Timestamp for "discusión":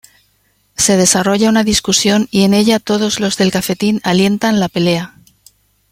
1.63-2.27